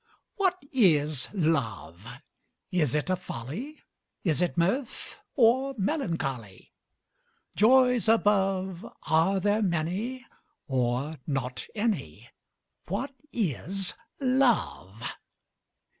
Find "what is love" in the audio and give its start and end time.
0.37-2.07, 12.87-15.03